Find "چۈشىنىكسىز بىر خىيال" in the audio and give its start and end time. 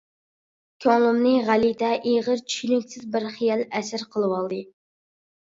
2.55-3.63